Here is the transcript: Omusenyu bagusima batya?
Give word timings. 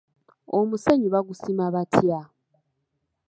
Omusenyu 0.57 1.07
bagusima 1.15 1.65
batya? 1.73 2.19